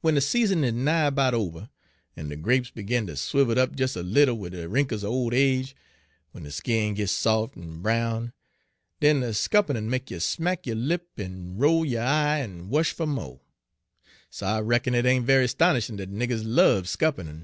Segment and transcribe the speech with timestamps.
[0.00, 1.70] W'en de season is nigh 'bout ober,
[2.16, 5.34] en de grapes begin ter swivel up des a little wid de wrinkles er ole
[5.34, 5.74] age,
[6.32, 8.32] w'en de skin git sot' en brown,
[9.00, 13.06] den de scuppernon' make you smack yo' lip en roll yo' eye en wush fer
[13.06, 13.40] mo';
[14.30, 17.34] so I reckon it ain' very 'stonishin' dat niggers lub scuppernon'.